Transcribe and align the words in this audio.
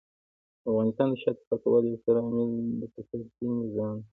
د 0.61 0.63
افغانستان 0.69 1.07
د 1.11 1.15
شاته 1.21 1.43
پاتې 1.49 1.67
والي 1.69 1.87
یو 1.91 1.99
ستر 2.01 2.15
عامل 2.23 2.51
د 2.79 2.81
فسادي 2.93 3.45
نظام 3.59 3.95
دی. 3.99 4.03